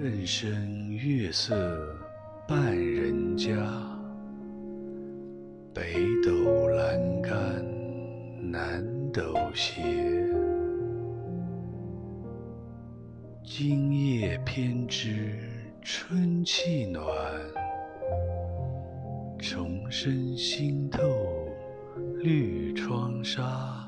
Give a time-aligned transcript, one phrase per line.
[0.00, 1.56] 更深月色
[2.46, 3.50] 半人家，
[5.74, 5.82] 北
[6.24, 6.30] 斗
[6.70, 7.66] 阑干
[8.40, 8.80] 南
[9.12, 9.82] 斗斜。
[13.42, 15.36] 今夜偏知
[15.82, 17.04] 春气暖，
[19.40, 21.02] 虫声新透
[22.18, 23.87] 绿窗纱。